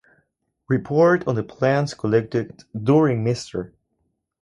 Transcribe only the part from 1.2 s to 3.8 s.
on the Plants collected during Mr.